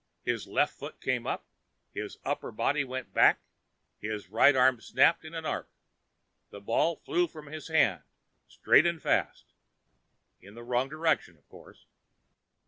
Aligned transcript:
His 0.23 0.47
left 0.47 0.73
foot 0.73 0.99
came 0.99 1.27
up, 1.27 1.45
his 1.93 2.17
upper 2.25 2.51
body 2.51 2.83
went 2.83 3.13
back, 3.13 3.39
his 3.99 4.29
right 4.31 4.55
arm 4.55 4.81
snapped 4.81 5.23
in 5.23 5.35
an 5.35 5.45
arc. 5.45 5.69
The 6.49 6.59
ball 6.59 6.95
flew 6.95 7.27
from 7.27 7.45
his 7.45 7.67
hand, 7.67 8.01
straight 8.47 8.87
and 8.87 8.99
fast. 8.99 9.45
In 10.41 10.55
the 10.55 10.63
wrong 10.63 10.89
direction, 10.89 11.37
of 11.37 11.47
course. 11.49 11.85